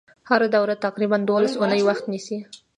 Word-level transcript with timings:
هره 0.29 0.47
دوره 0.55 0.75
تقریبا 0.85 1.17
دولس 1.29 1.53
اونۍ 1.57 1.81
وخت 1.87 2.05
نیسي. 2.11 2.37